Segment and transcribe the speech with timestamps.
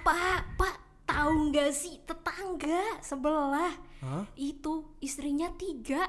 [0.00, 4.24] pak pak tahu nggak sih tetangga sebelah Hah?
[4.36, 6.08] itu istrinya tiga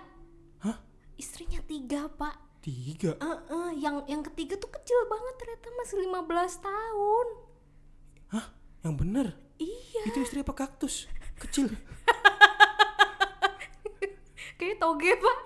[0.63, 0.77] Hah?
[1.17, 3.17] istrinya tiga pak Tiga?
[3.17, 7.27] Eh, eh, yang yang ketiga tuh kecil banget ternyata masih 15 tahun
[8.37, 8.45] Hah?
[8.85, 9.27] Yang bener?
[9.57, 11.09] iya Itu istri apa kaktus?
[11.41, 11.73] Kecil.
[14.61, 15.37] kayak toge pak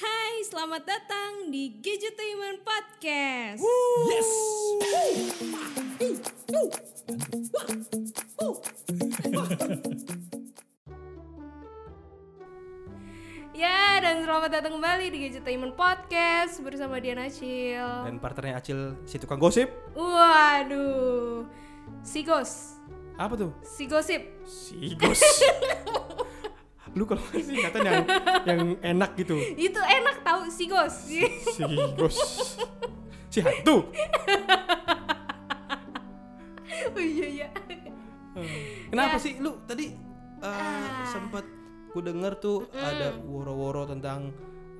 [0.00, 3.60] Hai selamat datang di Gadgetainment Podcast
[4.08, 4.30] Yes!
[13.52, 19.20] Ya dan selamat datang kembali di Gadgetainment Podcast bersama Diana Acil Dan partnernya Acil si
[19.20, 19.68] tukang gosip.
[19.92, 21.44] Waduh
[22.00, 22.80] Sigos
[23.20, 23.52] Apa tuh?
[23.60, 25.20] Sigosip Si gos.
[26.92, 28.04] Lu kalau singkatan yang
[28.44, 29.38] yang enak gitu.
[29.54, 31.22] Itu enak tahu Sigos Si
[31.94, 32.18] gos.
[33.28, 33.86] Si hantu.
[36.90, 37.48] Oh iya iya
[38.88, 39.22] Kenapa Ya.
[39.22, 39.92] sih lu tadi
[40.40, 41.04] uh, Ah.
[41.06, 41.44] sempat
[41.90, 44.30] ku denger tuh ada woro-woro tentang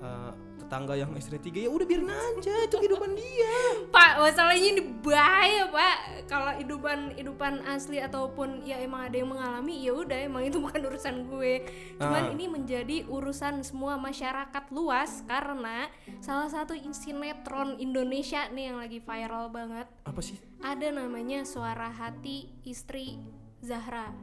[0.00, 0.32] uh,
[0.70, 3.54] tetangga yang istri tiga ya udah biarin aja itu kehidupan dia
[3.90, 5.96] Pak, masalahnya ini bahaya, Pak.
[6.30, 10.78] Kalau hidupan hidupan asli ataupun ya emang ada yang mengalami, ya udah emang itu bukan
[10.86, 11.66] urusan gue.
[11.98, 12.30] Cuman Ah.
[12.30, 15.91] ini menjadi urusan semua masyarakat luas karena
[16.22, 19.91] salah satu sinetron Indonesia nih yang lagi viral banget.
[20.06, 23.18] apa sih Ada namanya Suara Hati Istri
[23.58, 24.14] Zahra.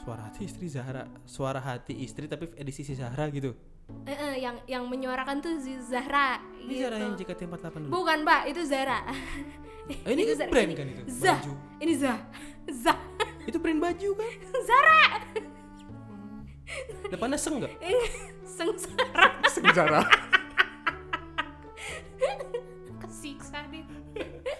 [0.00, 3.54] suara hati istri Zahra suara hati istri tapi edisi si Zahra gitu
[4.02, 6.82] Eh, eh, yang yang menyuarakan tuh Zahra ini gitu.
[6.84, 8.98] Zahra yang JKT48 dulu Bukan, Pak, itu Zara.
[9.86, 10.50] Eh, ini Itu kan Zara.
[10.50, 11.38] brand Ini kan itu Zah.
[11.38, 12.18] baju Ini Zah.
[12.68, 12.98] Zah.
[13.48, 14.30] itu brand baju kan
[14.62, 15.02] Zara.
[17.12, 17.72] depannya seng nggak
[18.42, 19.26] Sengsara.
[19.44, 20.00] seng Zahra
[22.98, 23.84] Kesiksa deh.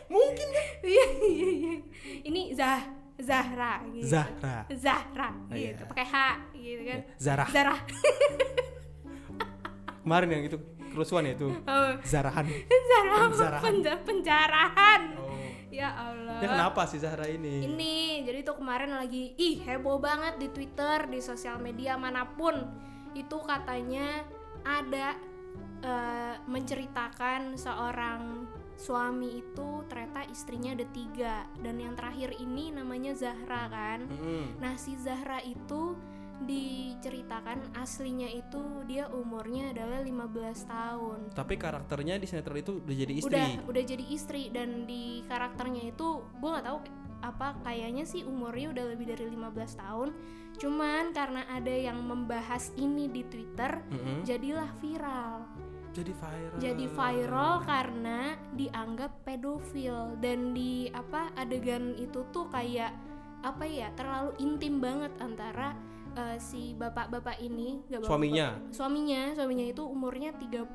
[0.06, 1.74] mungkin kan Iya iya iya.
[2.22, 2.82] Ini Zah
[3.16, 4.06] Zahra gitu.
[4.06, 5.72] Zahra Zahra Oh, iya.
[5.72, 5.82] gitu.
[5.88, 6.14] Pakai H
[6.52, 7.00] gitu kan.
[7.16, 7.74] Zara Zara.
[10.02, 10.58] Kemarin yang itu
[10.88, 13.62] kerusuhan ya itu Oh, Zarahan Zara Penjarahan.
[13.62, 15.02] penja- penjarahan.
[15.16, 15.30] oh.
[15.72, 16.36] Ya Allah.
[16.36, 21.06] ya kenapa sih Zahra ini Ini jadi tuh kemarin lagi ih heboh banget di Twitter,
[21.06, 22.52] di sosial media mana pun.
[23.12, 24.20] Itu katanya
[24.60, 25.16] ada
[25.80, 33.66] eh, menceritakan seorang suami itu ternyata istrinya ada tiga dan yang terakhir ini namanya Zahra
[33.66, 34.04] kan.
[34.04, 34.58] Mm-mm.
[34.58, 35.96] Nah si Zahra itu
[36.44, 41.18] diceritakan aslinya itu dia umurnya adalah 15 tahun.
[41.34, 45.90] tapi karakternya di sinetron itu udah jadi istri Udah udah jadi istri dan di karakternya
[45.94, 46.78] itu gue nggak tahu
[47.22, 50.08] apa kayaknya sih umurnya udah lebih dari 15 tahun.
[50.58, 54.26] Cuman karena ada yang membahas ini di Twitter Mm-mm.
[54.26, 55.46] jadilah viral.
[55.92, 58.18] jadi viral Jadi viral karena
[58.56, 62.96] dianggap pedofil dan di apa adegan itu tuh kayak
[63.42, 65.74] apa ya terlalu intim banget antara
[66.14, 68.08] eh, si bapak-bapak ini nggak bapak-bapak.
[68.08, 68.48] Suaminya?
[68.68, 70.68] suaminya suaminya itu umurnya 30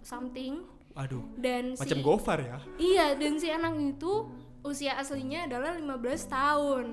[0.00, 4.26] something aduh dan macam si Gofar ya iya dan si anak itu
[4.60, 5.86] usia aslinya adalah 15
[6.26, 6.86] tahun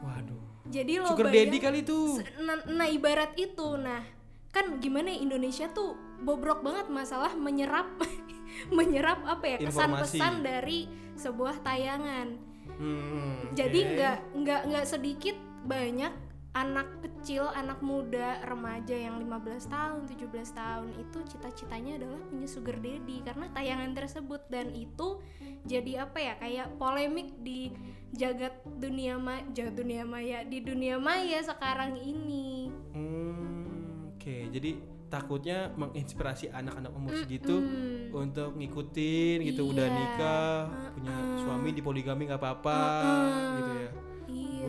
[0.00, 1.98] waduh jadi lo sugar bayang- daddy kali itu
[2.38, 4.02] nah, nah, ibarat itu nah
[4.48, 7.88] kan gimana ya Indonesia tuh bobrok banget masalah menyerap
[8.70, 10.44] menyerap apa ya kesan-pesan Informasi.
[10.44, 10.80] dari
[11.14, 13.90] sebuah tayangan Hmm, jadi oke.
[13.92, 16.10] nggak nggak nggak sedikit banyak
[16.52, 22.76] anak kecil anak muda remaja yang 15 tahun 17 tahun itu cita-citanya adalah punya sugar
[22.76, 23.24] daddy.
[23.24, 25.24] Karena tayangan tersebut dan itu
[25.64, 27.72] jadi apa ya kayak polemik di
[28.12, 32.68] jagat dunia ma jagat dunia maya di dunia maya sekarang ini.
[32.92, 34.36] Hmm, oke.
[34.52, 34.76] Jadi
[35.08, 38.12] takutnya menginspirasi anak-anak umur segitu Hmm.
[38.12, 39.96] untuk ngikutin gitu udah Iya.
[39.96, 40.56] nikah
[40.92, 42.80] punya suami di poligami nggak apa-apa
[43.56, 43.90] gitu ya.
[44.28, 44.68] Iya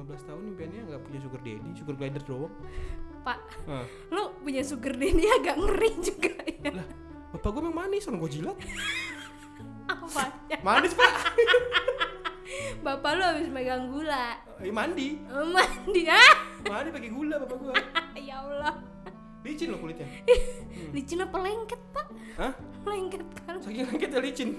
[0.00, 2.52] 15 tahun impiannya nggak punya sugar daddy sugar glider doang.
[3.26, 3.38] Pak
[3.68, 3.84] Hah.
[4.08, 6.72] lu punya sugar daddy agak ngeri juga ya.
[6.72, 6.86] Lah
[7.30, 8.58] bapak gue memang manis orang gue jilat
[9.90, 10.22] apa
[10.62, 11.12] manis pak.
[12.80, 14.34] Bapak lu habis megang gula.
[14.58, 15.20] Eh, mandi.
[15.20, 16.02] Eh, mandi.
[16.08, 16.34] Ah!
[16.66, 17.74] Mandi pakai gula bapak gue
[18.18, 18.74] ya Allah.
[19.46, 20.08] Licin loh kulitnya.
[20.90, 22.06] Licin apa lengket pak?
[22.40, 22.52] Hah?
[22.88, 23.60] lengket kan?
[23.62, 24.50] Saking lengketnya licin.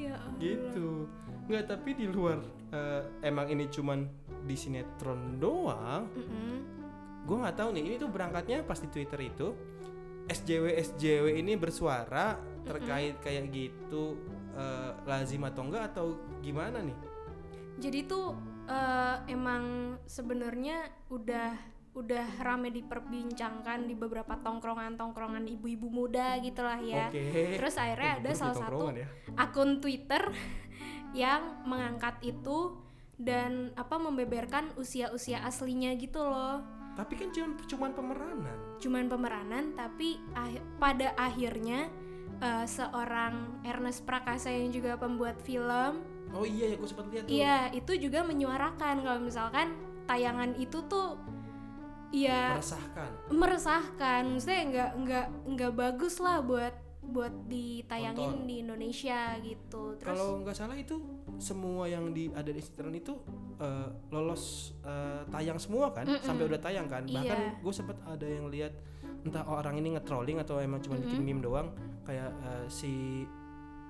[0.00, 0.38] Ya Allah.
[0.40, 1.06] gitu.
[1.46, 2.40] Nggak tapi di luar
[2.72, 4.04] eh, emang ini cuman
[4.44, 6.08] di sinetron doang?
[6.12, 6.56] Mm-mm.
[7.28, 9.48] gue nggak tahu nih ini tuh berangkatnya pas di twitter itu.
[10.28, 14.16] SJW SJW ini bersuara terkait kayak gitu
[14.56, 16.96] eh, lazim atau enggak atau gimana nih?
[17.80, 18.32] Jadi tuh
[18.68, 27.10] eh, emang sebenarnya udah udah rame diperbincangkan di beberapa tongkrongan-tongkrongan ibu-ibu muda gitulah ya.
[27.10, 27.58] Oke.
[27.58, 29.08] Terus akhirnya ada salah satu ya.
[29.34, 30.22] akun Twitter
[31.10, 32.76] yang mengangkat itu
[33.14, 36.62] dan apa membeberkan usia-usia aslinya gitu loh
[36.94, 38.58] Tapi kan cuma cuman pemeranan.
[38.78, 41.86] cuman pemeranan tapi ah- pada akhirnya
[42.38, 47.32] eh, seorang Ernest Prakasa yang juga pembuat film Oh iya ya gue sempat lihat tuh.
[47.32, 49.72] iya itu juga menyuarakan kalau misalkan
[50.04, 51.16] tayangan itu tuh
[52.08, 53.10] ya Meresahkan.
[53.30, 56.72] meresahkan maksudnya nggak nggak nggak bagus lah buat
[57.08, 58.44] buat ditayangin Tonton.
[58.44, 60.96] di Indonesia gitu terus Kalau nggak salah itu
[61.40, 63.16] semua yang di ada di sinetron itu
[63.58, 66.20] eh, lolos eh, tayang semua kan, Mm-mm.
[66.20, 67.02] sampai udah tayang kan.
[67.02, 67.58] Bahkan Iya.
[67.58, 68.72] gue sempat ada yang lihat
[69.26, 71.72] entah orang ini nge-trolling atau emang cuma bikin meme doang,
[72.04, 73.24] kayak eh, si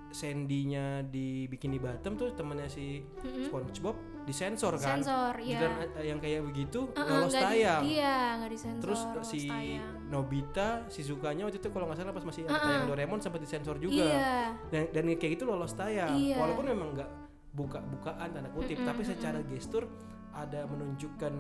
[0.09, 3.44] Sandy-nya di Bikini Bottom tuh temennya si Mm-mm.
[3.44, 3.97] SpongeBob
[4.29, 5.01] disensor kan.
[5.01, 7.83] sensor ya Dan eh, yang kayak begitu Uh-uh, lolos nggak di- tayang.
[7.83, 9.93] iya nggak disensor Terus lolos si tayang.
[10.07, 12.63] Nobita, si Zukanya waktu itu kalau nggak salah pas masih ada Uh-uh.
[12.63, 14.05] tayang Doraemon sempat disensor juga.
[14.05, 14.37] Iya.
[14.69, 16.13] Dan dan kayak gitu lolos tayang.
[16.15, 16.37] Iya.
[16.37, 17.11] walaupun memang nggak
[17.51, 19.89] buka-bukaan tanda kutip Mm-mm, tapi secara gestur
[20.31, 21.35] ada menunjukkan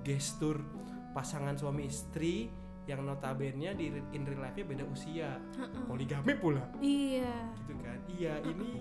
[0.00, 0.62] gestur
[1.10, 2.48] pasangan suami istri
[2.84, 5.36] yang notabene di in real life-nya beda usia.
[5.84, 6.64] Poligami pula.
[6.78, 7.52] Iya.
[7.58, 7.98] Gitu kan?
[8.08, 8.80] Iya ini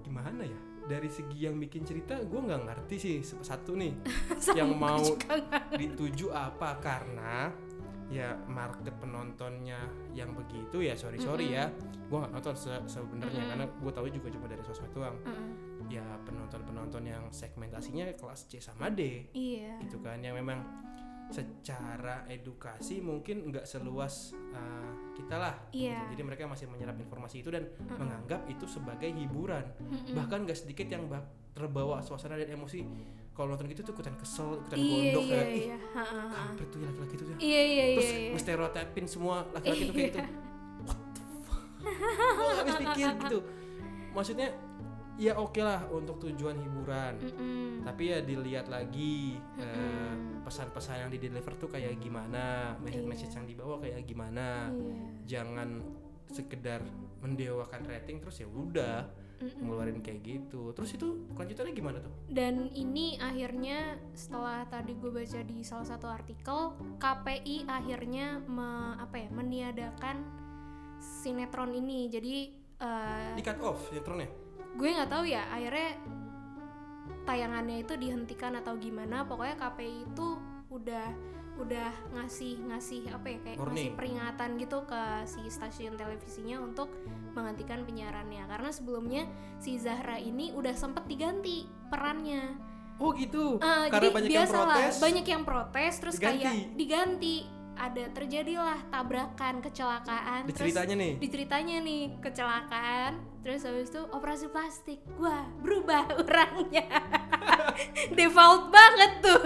[0.00, 3.92] gimana ya dari segi yang bikin cerita gue nggak ngerti sih satu nih.
[4.58, 5.00] Yang mau
[5.72, 6.76] dituju apa?
[6.78, 7.48] Karena
[8.12, 9.80] ya market penontonnya
[10.12, 11.72] yang begitu ya sorry sorry ya.
[12.06, 13.50] Gue nggak nonton se- sebenarnya Mm-mm.
[13.50, 15.16] karena gue tahu juga cuma dari sosmed doang.
[15.24, 15.88] Uh-uh.
[15.92, 19.28] ya penonton penonton yang segmentasinya kelas C sama D.
[19.32, 19.80] Iya.
[19.84, 20.64] Gitu kan yang memang
[21.34, 24.14] secara edukasi mungkin nggak seluas
[24.48, 25.98] uh, kita lah Iya.
[26.00, 26.14] gitu.
[26.14, 27.98] jadi mereka masih menyerap informasi itu dan Mm-mm.
[27.98, 30.14] menganggap itu sebagai hiburan Mm-mm.
[30.14, 32.82] bahkan gak sedikit yang bak- terbawa suasana dan emosi
[33.30, 35.76] kalau nonton gitu tuh ikutan kesel ikutan iya gondok iya kayak ih iya
[36.30, 38.30] kampret tuh ya laki-laki tuh ya iya iya terus iya iya.
[39.04, 40.26] semua laki-laki tuh kayak gitu Iya.
[40.86, 43.38] what the fuck gue gak habis pikir gitu
[44.12, 44.48] maksudnya
[45.16, 47.82] ya oke lah untuk tujuan hiburan Mm-mm.
[47.82, 50.12] tapi ya dilihat lagi eh,
[50.42, 53.36] pesan-pesan yang di deliver tuh kayak gimana message-message Iya.
[53.36, 54.94] yang dibawa kayak gimana Iya.
[55.24, 55.68] jangan
[56.26, 56.82] sekedar
[57.20, 59.62] mendewakan rating terus ya udah Mm-mm.
[59.62, 65.40] ngeluarin kayak gitu terus itu kelanjutannya gimana tuh Dan ini akhirnya setelah tadi gue baca
[65.40, 66.58] di salah satu artikel,
[66.96, 70.16] KPI akhirnya me- apa ya meniadakan
[70.98, 72.08] sinetron ini.
[72.08, 72.34] Jadi
[72.76, 74.30] eh, di cut off sinetronnya
[74.74, 75.94] gue nggak tahu ya akhirnya
[77.24, 79.24] tayangannya itu dihentikan atau gimana.
[79.24, 80.28] Pokoknya KPI itu
[80.70, 81.08] udah
[81.54, 86.90] udah ngasih ngasih apa ya kayak ngasih peringatan gitu ke si stasiun televisinya untuk
[87.32, 88.44] menghentikan penyiarannya.
[88.50, 89.22] Karena sebelumnya
[89.62, 92.58] si Zahra ini udah sempet diganti perannya.
[92.94, 93.58] Oh gitu?
[93.58, 94.94] Ah, karena jadi banyak yang biasa lah, protes?
[95.02, 96.42] banyak yang protes terus Diganti.
[96.46, 97.36] kayak diganti
[97.74, 101.12] ada terjadilah tabrakan kecelakaan terus diceritanya nih?
[101.18, 103.12] diceritanya nih kecelakaan
[103.44, 105.04] terus habis itu operasi plastik.
[105.20, 106.88] Wah berubah orangnya.
[108.18, 109.42] Default banget tuh.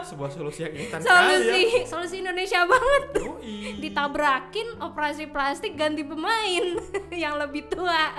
[0.00, 3.56] Sebuah solusi yang instan solusi kali solusi Indonesia banget ya Yoi.
[3.84, 6.64] ditabrakin operasi plastik ganti pemain
[7.22, 8.16] yang lebih tua.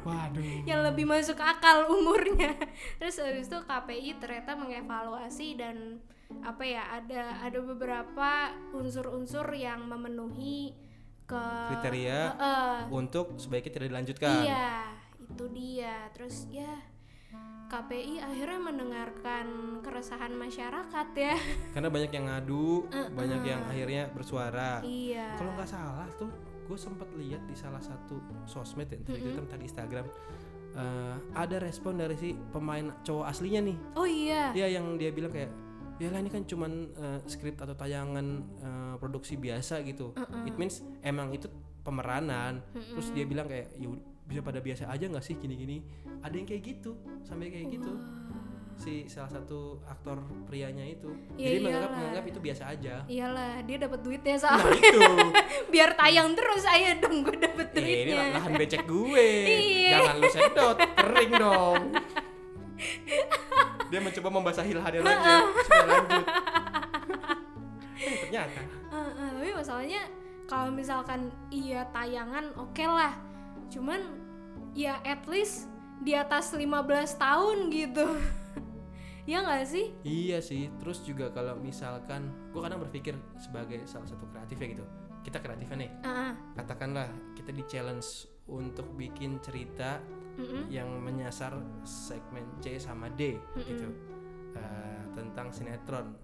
[0.00, 0.64] Waduh.
[0.64, 2.56] Yang lebih masuk akal umurnya.
[2.96, 6.00] Terus habis itu KPI ternyata mengevaluasi dan
[6.44, 10.76] apa ya ada ada beberapa unsur-unsur yang memenuhi
[11.28, 12.76] ke Kriteria Heeh.
[12.92, 14.44] untuk sebaiknya tidak dilanjutkan.
[14.44, 14.72] Iya
[15.28, 16.08] itu dia.
[16.16, 16.72] Terus ya
[17.68, 19.46] KPI akhirnya mendengarkan
[19.84, 21.36] keresahan masyarakat ya.
[21.76, 24.80] Karena banyak yang ngadu banyak yang akhirnya bersuara.
[24.80, 25.36] Iya.
[25.36, 26.32] Kalau nggak salah tuh
[26.68, 30.04] gue sempat lihat di salah satu sosmed ya entah di Twitter entah di Instagram
[30.76, 33.76] eh, ada respon dari si pemain cowok aslinya nih.
[33.96, 34.52] Oh iya.
[34.56, 35.67] Dia yang dia bilang kayak
[35.98, 38.26] ya lah ini kan cuman eh, skrip atau tayangan
[38.56, 40.14] eh, produksi biasa gitu.
[40.44, 41.50] It means emang itu
[41.80, 42.62] pemeranan.
[42.72, 43.88] Terus dia bilang kayak ya
[44.22, 45.82] bisa pada biasa aja nggak sih gini-gini?
[46.20, 47.92] Ada yang kayak gitu sampai kayak gitu.
[48.78, 51.10] Si salah satu aktor prianya itu.
[51.34, 51.98] Ya jadi menganggap iyalah.
[51.98, 52.94] menganggap itu biasa aja.
[53.04, 54.78] Iyalah dia dapat duitnya nah soalnya.
[54.78, 55.00] itu.
[55.74, 58.38] Biar tayang terus ayo dong gue dapet Eh, ini duitnya.
[58.38, 59.26] lahan becek gue.
[59.58, 59.90] Iya.
[59.98, 61.82] jangan lu sedot kering dong
[63.88, 66.26] dia mencoba membasahi lahannya lagi ya, supaya lanjut.
[67.98, 68.62] Eh, ternyata.
[68.94, 70.02] Tapi masalahnya
[70.46, 73.10] kalau misalkan iya tayangan oke lah.
[73.74, 73.98] Cuman
[74.70, 75.66] ya at least
[75.98, 76.62] di atas 15
[77.18, 78.06] tahun gitu.
[79.28, 79.92] Ya nggak sih?
[80.08, 84.84] Iya sih, terus juga kalau misalkan gue kadang berpikir sebagai salah satu kreatif ya gitu.
[85.20, 90.00] Kita kreatifnya nih, Ah, katakanlah kita di challenge untuk bikin cerita
[90.38, 90.70] mm-mm.
[90.70, 93.90] yang menyasar segmen C sama D gitu
[94.58, 96.14] Eh, tentang sinetron.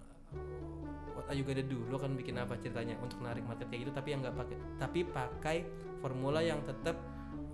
[1.14, 1.82] What are you gonna do?
[1.86, 5.00] Lo kan bikin apa ceritanya untuk narik market kayak gitu, tapi yang nggak pakai, tapi
[5.06, 5.56] pakai
[6.02, 6.98] formula yang tetap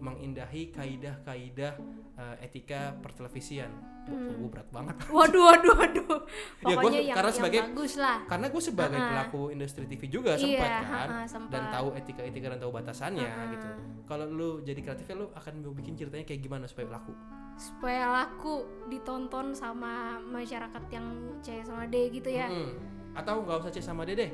[0.00, 1.72] mengindahi kaidah-kaidah
[2.16, 3.68] eh, etika pertelevisian.
[4.00, 4.32] Hmm.
[4.34, 4.96] Gue berat banget.
[5.12, 6.18] Waduh, waduh, waduh.
[6.64, 8.18] Ya, gua Pokoknya yang, karena yang sebagai- bagus lah.
[8.24, 9.10] Karena gue sebagai Ha-ha.
[9.12, 11.50] pelaku industri TV juga Iya, sempat kan, ha-ha, sempat.
[11.50, 13.52] dan tahu etika-etika dan tahu batasannya Ha-ha.
[13.52, 13.68] gitu.
[14.04, 17.12] Kalau lu jadi kreatifnya lu akan bikin ceritanya kayak gimana supaya laku?
[17.54, 18.54] Supaya laku
[18.88, 21.06] ditonton sama masyarakat yang
[21.38, 22.48] C sama D gitu ya.
[22.48, 22.72] Mm-mm.
[23.12, 24.30] Atau nggak usah C sama D deh.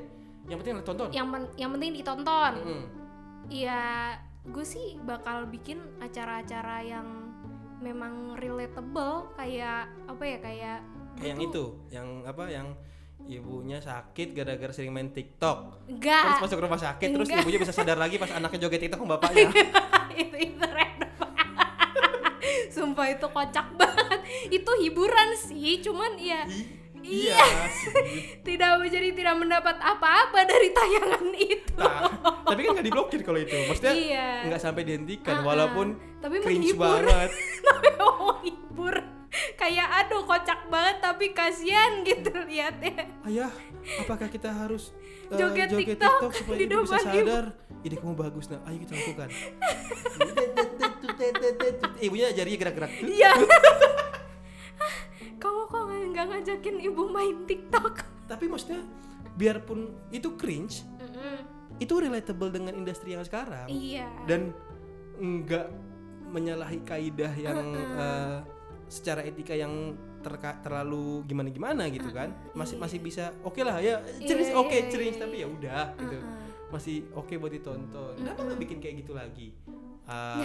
[0.46, 1.08] Yang penting lu tonton.
[1.10, 2.52] Yang men- yang penting ditonton.
[3.46, 3.82] Iya,
[4.46, 7.06] gue sih bakal bikin acara-acara yang
[7.78, 10.78] memang relatable kayak apa ya kayak
[11.16, 12.68] Kayak yang itu, yang apa yang
[13.24, 15.88] ibunya sakit gara-gara sering main TikTok.
[15.88, 17.40] Terus enggak masuk rumah sakit terus Enggak.
[17.40, 19.48] ibunya bisa sadar lagi pas anaknya joget TikTok sama bapaknya.
[20.20, 21.08] itu itu random
[22.76, 27.38] sumpah itu kocak banget itu hiburan sih cuman ya I- iya
[27.70, 28.42] sih.
[28.42, 32.08] tidak jadi tidak mendapat apa-apa dari tayangan itu Nah,
[32.42, 33.52] tapi kan nggak diblokir kalau itu.
[33.64, 34.28] Maksudnya Iya.
[34.46, 35.46] nggak sampai dihentikan Ah-ah.
[35.46, 35.86] walaupun
[36.18, 37.04] Tapi cringe menghibur.
[37.04, 37.30] banget.
[37.62, 38.94] tapi mau hibur
[39.52, 43.52] kayak aduh kocak banget tapi kasihan gitu lihatnya Ayah,
[43.98, 44.96] apakah kita harus
[45.28, 47.44] uh, Joget TikTok supaya di ibu bisa sadar?
[47.82, 48.58] Ide kamu bagus, nah.
[48.64, 49.28] Ayo kita lakukan.
[51.98, 52.90] Ibunya jarinya gerak-gerak.
[53.04, 53.30] iya
[56.46, 58.06] ngajakin ibu main TikTok.
[58.30, 58.86] Tapi maksudnya
[59.34, 61.42] biarpun itu cringe, Mm-mm.
[61.82, 63.66] itu relatable dengan industri yang sekarang.
[63.66, 64.06] Iya.
[64.30, 64.54] Dan
[65.18, 65.66] nggak
[66.30, 67.58] menyalahi kaidah yang
[67.98, 68.46] uh,
[68.86, 72.30] secara etika yang terka- terlalu gimana gimana gitu kan.
[72.54, 75.84] Masih masih bisa oke lah ya cringe Iya, oke iya, cringe iya, tapi ya udah
[75.98, 76.18] gitu.
[76.70, 78.14] Masih oke buat ditonton.
[78.22, 79.50] Kenapa nggak bikin kayak gitu lagi?
[80.06, 80.38] Uh,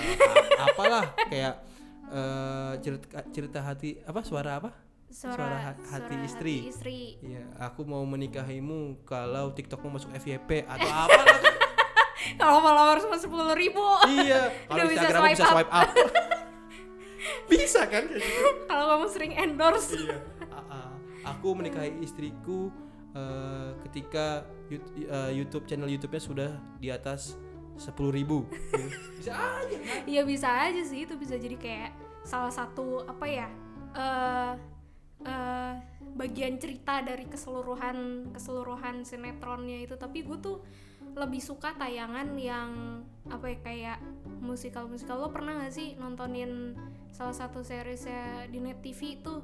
[0.57, 1.61] apalah kayak
[2.09, 4.73] uh, cerita cerita hati apa suara apa
[5.11, 6.55] Suara ha- hati istri.
[6.65, 11.37] istri Iya, aku mau menikahimu kalau TikTokmu masuk FYP atau apa lah.
[12.39, 15.51] kalau followers cuma sepuluh ribu iya, kalau bisa swipe bisa up.
[15.51, 15.89] swipe up.
[17.51, 18.23] bisa kan gitu?
[18.65, 20.17] kalau kamu sering endorse iya.
[20.47, 20.91] Ah, ah.
[21.35, 22.71] Aku menikahi istriku
[23.11, 26.49] eh, ketika Yout- eh, YouTube channel YouTube-nya sudah
[26.79, 27.35] di atas
[27.75, 28.47] sepuluh ribu.
[29.17, 29.99] bisa aja kan?
[30.07, 31.91] Iya bisa aja sih itu bisa jadi kayak
[32.21, 33.47] salah satu apa ya
[33.91, 34.53] eh
[35.23, 35.73] eh,
[36.11, 37.97] bagian cerita dari keseluruhan
[38.31, 40.59] keseluruhan sinetronnya itu tapi gue tuh
[41.11, 42.69] lebih suka tayangan yang
[43.27, 43.97] apa ya kayak
[44.39, 46.75] musikal musikal lo pernah gak sih nontonin
[47.11, 49.43] salah satu seriesnya di net TV itu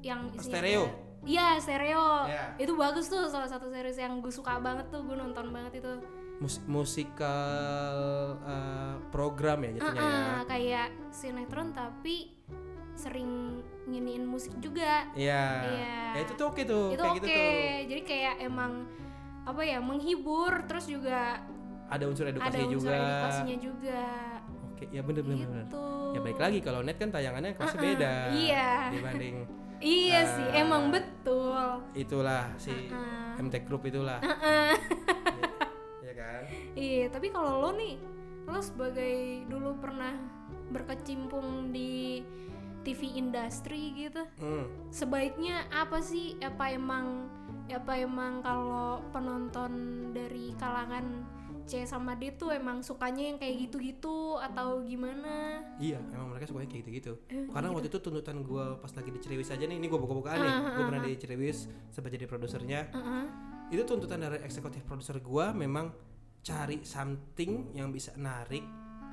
[0.00, 0.84] yang isinya Stereo.
[1.20, 2.44] Iya stereo Iya.
[2.58, 5.92] itu bagus tuh salah satu series yang gue suka banget tuh gue nonton banget itu
[6.38, 7.96] Mus- musikal
[8.40, 10.14] eh, program ya jatuhnya ya.
[10.30, 12.38] Ah, kayak sinetron tapi
[12.94, 13.58] sering
[13.88, 15.08] nginiin musik juga.
[15.12, 15.44] Iya.
[15.64, 15.96] Iya.
[16.12, 17.18] Ya itu tuh oke tuh, itu kayak oke.
[17.18, 17.50] gitu tuh.
[17.88, 18.72] Jadi kayak emang
[19.42, 21.40] apa ya menghibur terus juga
[21.88, 23.00] Ada unsur ada edukasinya unsur juga.
[23.00, 24.04] edukasinya juga.
[24.68, 25.64] Oke, ya bener bener bener.
[25.64, 25.86] Gitu.
[26.08, 28.68] Ya baik lagi kalau net kan tayangannya kelasnya Uh-uh, beda iya.
[28.88, 29.36] dibanding
[29.78, 30.24] Iya Ah.
[30.28, 31.62] sih, emang betul.
[31.94, 33.38] itulah si Uh-uh.
[33.38, 34.18] MT Group itulah.
[36.02, 36.42] ya kan?
[36.74, 37.94] Iya, tapi kalau lo nih,
[38.44, 40.18] lo sebagai dulu pernah
[40.68, 42.20] berkecimpung di
[42.88, 44.64] TV industri gitu, Hmm.
[44.88, 47.28] sebaiknya apa sih apa emang
[47.68, 49.72] apa emang kalau penonton
[50.10, 51.04] dari kalangan
[51.68, 56.64] C sama D tuh emang sukanya yang kayak gitu-gitu atau gimana Iya, emang mereka sukanya
[56.64, 57.12] kayak gitu-gitu.
[57.28, 60.40] Eh, Karena waktu itu tuntutan gue pas lagi di Ceriwis aja nih, ini gue buka-bukaan
[60.40, 60.54] nih.
[60.74, 61.58] Gue pernah di Ceriwis
[61.92, 62.88] sempat jadi produsernya.
[62.88, 63.24] Heeh.
[63.68, 65.92] Itu tuntutan dari eksekutif produser gue memang
[66.40, 68.64] cari something yang bisa narik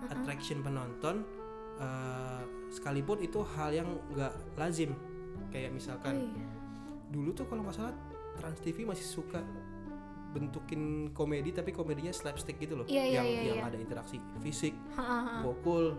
[0.07, 1.27] attraction penonton
[1.75, 2.41] eh,
[2.75, 4.91] sekalipun itu hal yang nggak lazim.
[5.49, 6.47] Kayak Oh misalkan iya.
[7.09, 7.95] dulu tuh kalau nggak salah
[8.35, 9.39] Trans TV masih suka
[10.35, 13.71] bentukin komedi tapi komedinya slapstick gitu loh Iya, iya, yang iya, yang iya.
[13.71, 14.75] ada interaksi fisik
[15.39, 15.95] pukul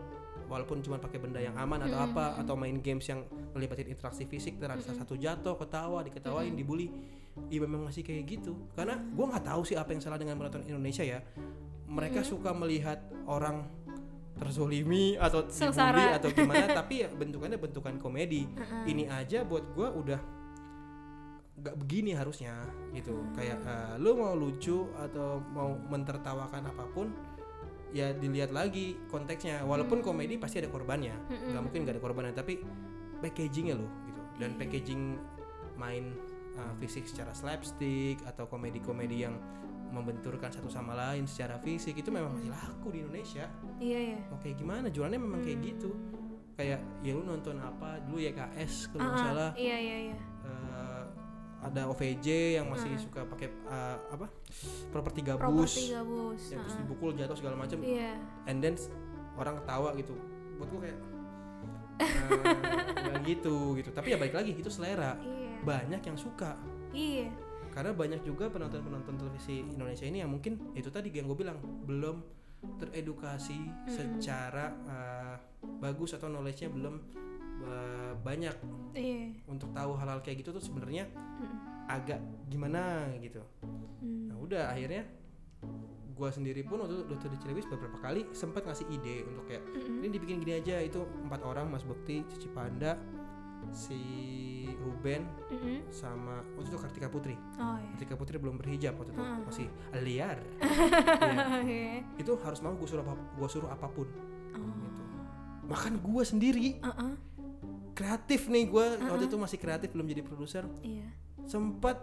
[0.47, 3.25] walaupun cuma pakai benda yang aman atau apa atau main games yang
[3.56, 6.92] melibatin interaksi fisik terhadap salah satu jatuh ketawa diketawain dibully.
[7.52, 8.56] Iya memang masih kayak gitu.
[8.73, 11.21] Karena gua nggak tahu sih apa yang salah dengan penonton Indonesia ya.
[11.87, 13.66] Mereka suka melihat orang
[14.37, 18.45] terzolimi atau dibully atau gimana tapi ya bentukannya bentukan komedi.
[18.85, 20.21] Ini aja buat gua udah
[21.57, 22.52] nggak begini harusnya
[22.93, 23.16] gitu.
[23.33, 27.09] Kayak eh, lu mau lucu atau mau mentertawakan apa pun
[27.97, 29.64] ya dilihat lagi konteksnya.
[29.64, 31.16] Walaupun komedi pasti ada korbannya.
[31.33, 32.61] Nggak mungkin nggak ada korbannya tapi
[33.25, 34.23] packagingnya loh gitu.
[34.37, 35.16] Dan packaging
[35.81, 36.12] main
[36.61, 39.37] uh, fisik secara slapstick atau komedi-komedi yang
[39.88, 43.47] membenturkan satu sama lain secara fisik itu memang masih laku di Indonesia.
[43.78, 44.87] Iya ya mau kayak gimana?
[44.88, 45.90] Jualannya memang kayak gitu.
[46.55, 48.00] Kayak ya lu nonton apa?
[48.05, 49.50] Dulu YKS kalau nggak Ah, ah, salah.
[49.55, 50.16] Iya iya iya.
[50.45, 51.02] Eh,
[51.62, 52.26] ada OVJ
[52.57, 54.26] yang masih suka pakai eh, apa?
[54.88, 55.73] Properti gabus.
[55.73, 56.83] Properti gabus ya terus Ha-ha.
[56.85, 58.16] dibukul jatuh segala macam iya.
[58.45, 58.75] And then
[59.37, 60.14] orang ketawa gitu.
[60.57, 60.99] Buat gue kayak
[63.07, 63.90] nggak gitu gitu.
[63.93, 65.16] Tapi ya baik lagi itu selera.
[65.21, 65.61] Iya.
[65.64, 66.57] Banyak yang suka.
[66.93, 67.28] Iya
[67.76, 72.25] karena banyak juga penonton-penonton televisi Indonesia ini yang mungkin itu tadi yang gue bilang belum
[72.80, 75.37] teredukasi secara uh,
[75.85, 76.97] bagus atau knowledge-nya belum
[77.68, 78.56] uh, banyak
[78.97, 81.59] iya untuk tahu hal-hal kayak gitu tuh sebenarnya Mm-mm.
[81.92, 83.45] agak gimana gitu.
[83.61, 84.33] Hmm.
[84.33, 85.04] Nah udah akhirnya
[86.16, 90.00] gue sendiri pun waktu dokter di Cilevis beberapa kali sempat ngasih ide untuk kayak Mm-mm.
[90.00, 92.97] ini dibikin gini aja itu empat orang Mas Bekti, Cici Panda,
[93.70, 93.99] si
[94.76, 95.87] Ruben Mm-mm.
[95.88, 97.35] sama waktu itu Kartika Putri.
[97.56, 99.42] oh iya Kartika Putri belum berhijab waktu itu Hmm.
[99.44, 99.66] masih
[100.00, 100.38] liar.
[101.16, 101.44] Iya.
[101.61, 102.02] Iya.
[102.16, 104.06] Itu harus mau gue suruh apa, gua suruh apa pun
[104.52, 105.02] oh gitu.
[105.66, 107.14] Bahkan gue sendiri Uh-uh.
[107.92, 111.08] kreatif nih gue waktu itu masih kreatif belum jadi produser iya
[111.42, 111.96] sempat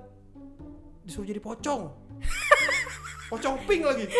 [1.01, 1.91] disuruh jadi pocong.
[3.32, 4.05] pocong pink lagi.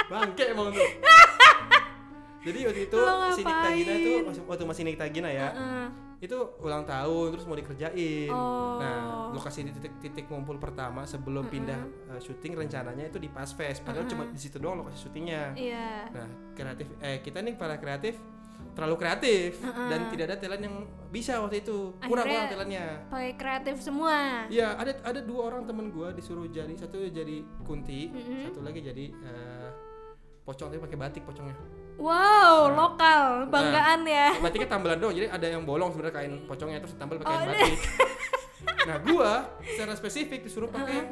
[0.12, 0.90] Bangke emang tuh.
[2.48, 3.00] Jadi waktu itu
[3.36, 5.52] si Nikta Gina tuh Waktu masih Nikta Gina ya.
[5.52, 5.88] Heeh.
[6.24, 8.32] Itu ulang tahun terus mau dikerjain.
[8.32, 8.80] Oh.
[8.80, 11.78] Nah lokasi di titik-titik ngumpul pertama Sebelum pindah
[12.16, 15.52] uh, syuting rencananya itu di Paspes Padahal cuma di situ doang lokasi syutingnya.
[15.60, 16.08] Iya.
[16.16, 18.16] Nah kreatif Eh kita nih para kreatif
[18.78, 20.76] Terlalu kreatif Dan tidak ada talent yang
[21.08, 25.90] bisa waktu itu Kurang-kurang Akhirnya- talentnya pakai kreatif semua Iya, ada ada dua orang temen
[25.90, 28.46] gue disuruh jadi satu jadi kunti, Mm-mm.
[28.46, 29.70] satu lagi jadi eh,
[30.44, 31.58] pocong tapi pakai batik pocongnya.
[31.98, 32.76] wow Nah.
[32.78, 37.18] lokal banggaan ya Batiknya tambelan doang, jadi ada yang bolong sebenarnya kain pocongnya terus ditambal
[37.18, 37.80] pakai Oh, kain batik.
[38.86, 39.32] nah, gua
[39.66, 41.04] secara spesifik disuruh pakai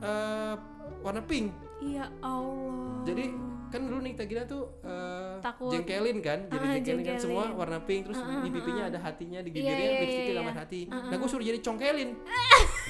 [0.00, 0.54] eh,
[1.00, 1.54] warna pink.
[1.80, 3.24] iya Allah Jadi
[3.68, 5.13] kan dulu Nikta Gina tuh eh,
[5.44, 5.68] Takut.
[5.76, 7.60] jengkelin kan, jadi Ah, jengkelin kan semua jengkelin.
[7.60, 10.62] warna pink terus di pipinya ada hatinya, di bibirnya iya, lipstiknya iya, gambar iya.
[10.64, 10.80] hati.
[10.88, 12.10] Nah, gua suruh jadi congkelin.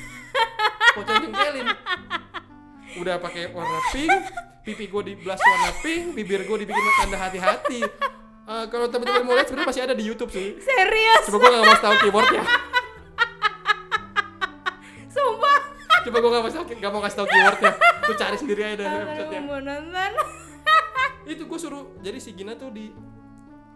[0.95, 1.67] Pocong jengkelin.
[3.03, 4.13] Udah pakai warna pink,
[4.63, 7.83] pipi gue di blas warna pink, bibir gue dibikin tanda hati-hati.
[8.45, 10.55] Eh, kalau teman-teman mau lihat sebenarnya masih ada di YouTube sih.
[10.61, 12.43] serius Coba gue gak mau tahu keywordnya.
[15.09, 15.61] sumpah
[16.05, 17.73] Coba gue gak mau tahu, gak mau kasih tahu keywordnya.
[18.05, 20.11] Lu cari sendiri aja dari Aku episode mau nonton
[21.25, 22.93] Itu gue suruh, jadi si Gina tuh di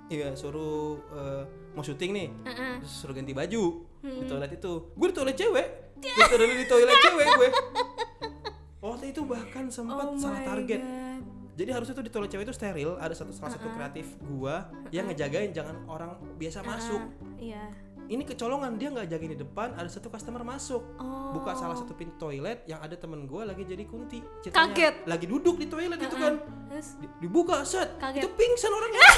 [0.08, 1.44] Iya suruh eh,
[1.76, 2.80] mau syuting nih, Heeh.
[2.80, 4.72] terus suruh ganti baju di toilet itu.
[4.96, 5.66] Gue di toilet cewek,
[6.00, 7.48] gue toilet di toilet cewek gue.
[8.80, 10.80] Waktu itu bahkan sempat oh salah target.
[10.80, 11.20] God.
[11.58, 15.10] Jadi harusnya tuh di toilet cewek itu steril, ada satu salah satu kreatif gua yang
[15.10, 17.02] ngejagain jangan orang biasa masuk.
[17.36, 17.66] iya
[18.08, 20.80] Ini kecolongan dia nggak jagain di depan, ada satu customer masuk.
[20.96, 24.24] oh Buka salah satu pintu toilet yang ada temen gua lagi jadi kunti.
[24.40, 24.94] Ceritanya Kaget.
[25.04, 26.40] Lagi duduk di toilet itu kan.
[26.72, 28.24] terus Di- dibuka set Kaget.
[28.24, 29.04] itu pingsan orangnya.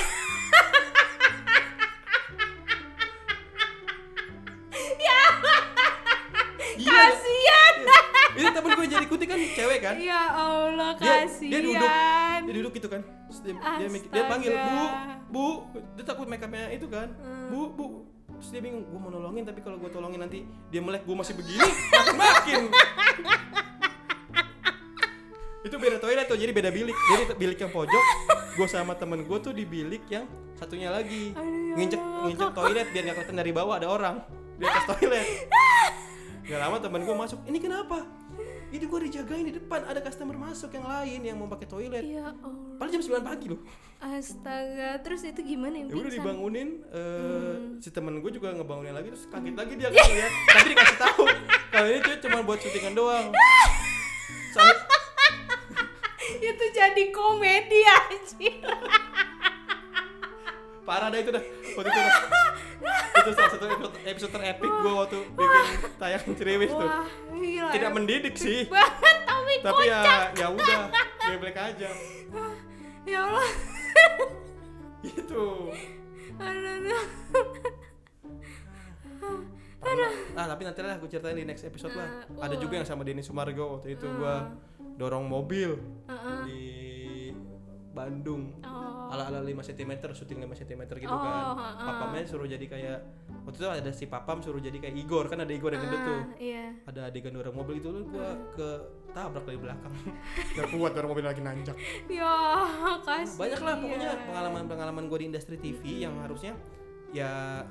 [6.81, 6.97] Iya.
[7.13, 7.75] kasian
[8.31, 9.95] Ini temen gue jadi kunti kan cewek kan.
[10.01, 11.91] ya Allah Dia, kasian dia duduk,
[12.41, 13.01] dia duduk gitu kan.
[13.29, 14.79] Terus dia, dia, dia panggil bu,
[15.29, 15.47] bu.
[15.99, 17.11] Dia takut make upnya itu kan.
[17.19, 17.51] Hmm.
[17.51, 17.87] Bu, bu.
[18.41, 21.37] Terus dia bingung, gue mau nolongin tapi kalau gue tolongin nanti dia melek gue masih
[21.37, 22.63] begini, makin makin.
[25.61, 26.97] itu beda toilet tuh, jadi beda bilik.
[26.97, 28.05] Jadi bilik yang pojok,
[28.57, 30.25] gue sama temen gue tuh di bilik yang
[30.57, 31.37] satunya lagi.
[31.37, 34.25] Aduh, Nginjek, nginjek toilet biar gak kelihatan dari bawah ada orang
[34.57, 35.27] di atas toilet.
[36.49, 38.09] Gak lama temen gue masuk, ini kenapa?
[38.71, 42.03] Ini gue dijagain di depan, ada customer masuk yang lain yang mau pakai toilet.
[42.03, 43.61] ya Allah Padahal jam 9 pagi loh.
[44.01, 47.77] astaga terus itu gimana yang Ya udah dibangunin, eh, Hmm.
[47.77, 50.33] si temen gue juga ngebangunin lagi terus kaget lagi dia kan lihat.
[50.49, 51.23] Tapi dikasih tahu
[51.69, 53.27] kalau ini tuh cuma buat syutingan doang.
[54.51, 54.77] Soalnya,
[56.49, 58.55] itu jadi komedi anjir
[60.81, 61.45] parah dah itu dah.
[61.77, 62.15] Waktu itu dah.
[63.21, 65.65] Itu salah satu episode, episode terepik gue waktu bikin
[65.97, 66.81] tayangan Ciriwis tuh.
[66.83, 70.01] wah gila Tidak mendidik sih, banget tapi tapi ya
[70.33, 70.81] ya udah,
[71.37, 71.91] black aja.
[73.11, 73.49] ya Allah
[75.01, 75.45] Gitu.
[76.37, 77.03] aduh, aduh.
[80.33, 82.25] Ah tapi nanti lah gue ceritain di next episode lah.
[82.37, 84.35] Ah, Ada juga yang sama Denny Sumargo waktu itu gue
[84.97, 86.39] dorong mobil Heeh.
[86.45, 86.63] di
[87.91, 88.61] Bandung.
[88.61, 91.35] oh Ala ala 5 cm, syuting 5 cm gitu Oh, kan.
[91.53, 91.75] heeh.
[91.83, 92.99] Papamnya suruh jadi kayak
[93.43, 96.15] waktu itu ada si papam suruh jadi kayak Igor kan ada Igor yang gendut tuh.
[96.15, 98.69] Ah, iya Ada adegan dorong mobil itu lu gua ke
[99.11, 99.93] tabrak dari belakang.
[100.55, 101.75] Gak kuat dorong mobil lagi nanjak.
[102.07, 102.31] ya
[103.07, 106.55] kasih Banyak lah pokoknya pengalaman-pengalaman gue di industri TV yang harusnya
[107.11, 107.67] ya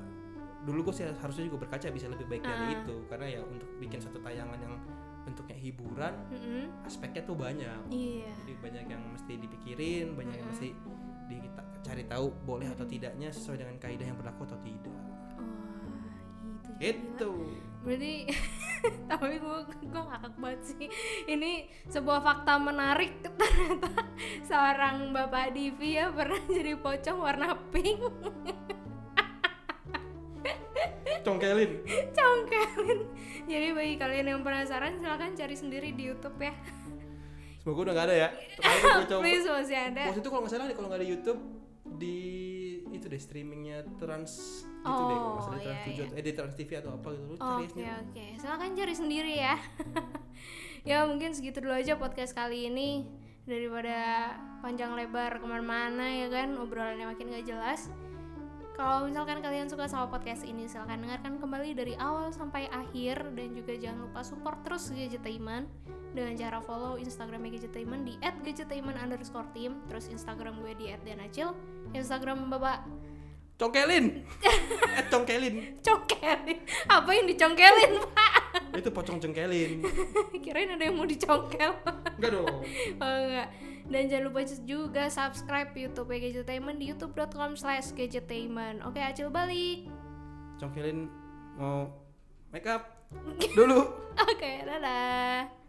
[0.60, 2.76] dulu gue sih harusnya juga berkaca bisa lebih baik dari Ah.
[2.76, 4.76] itu karena ya untuk bikin satu tayangan yang
[5.20, 6.84] bentuknya hiburan Mm-mm.
[6.84, 10.76] aspeknya tuh banyak iya jadi banyak yang mesti dipikirin banyak yang mesti
[11.90, 14.94] dicari tahu boleh atau tidaknya sesuai dengan kaidah yang berlaku atau tidak.
[14.94, 16.06] Wah
[16.78, 17.32] itu itu
[17.82, 18.30] berarti
[19.10, 19.58] tapi gue
[19.90, 20.86] gue ngakak banget sih.
[21.26, 24.06] Ini sebuah fakta menarik ternyata
[24.46, 27.98] seorang bapak Divi ya pernah jadi pocong warna pink.
[31.26, 31.82] Congkelin.
[32.14, 33.00] Congkelin.
[33.50, 36.54] Jadi bagi kalian yang penasaran silahkan cari sendiri di YouTube ya.
[37.58, 38.28] Semoga udah nggak ada ya.
[39.18, 40.06] Please masih ada.
[40.06, 41.59] Waktu itu kalau nggak salah kalau nggak ada YouTube
[42.00, 42.16] di
[42.90, 46.16] itu deh streamingnya trans itu deh kalau nggak salah di Oh, trans iya, 7 atau-
[46.16, 49.54] eh di trans TV atau apa gitu lu cari Oke oke, silakan cari sendiri ya.
[50.88, 53.04] ya mungkin segitu dulu aja podcast kali ini.
[53.42, 56.54] Daripada panjang lebar ke mana-mana ya kan?
[56.56, 57.90] Obrolannya makin gak jelas.
[58.78, 63.34] Kalau misalkan kalian suka sama podcast ini silahkan dengarkan kembali dari awal sampai akhir.
[63.36, 65.68] Dan juga jangan lupa support terus Gadgetaiman
[66.10, 71.54] dengan cara follow Instagramnya Gadgetaiman di @gadgetaiman underscore team terus Instagram gue di @danacil.
[71.92, 72.86] Instagram bapak
[73.60, 74.24] congkelin.
[74.98, 75.54] Eh congkelin.
[75.84, 76.58] Congkelin.
[76.90, 78.34] Apa yang dicongkelin pak?
[78.74, 79.86] Itu pocong congkelin
[80.44, 81.78] kirain ada yang mau dicongkel.
[82.18, 82.48] Enggak dong.
[82.98, 88.86] Oh enggak dan jangan lupa juga subscribe youtube Gadgetainment di youtube.com slash gadgetainment.
[88.86, 89.90] Oke acil balik.
[90.62, 91.10] Congkelin
[91.58, 91.90] mau
[92.54, 93.10] make up
[93.58, 93.90] dulu.
[94.14, 95.59] Oke dadah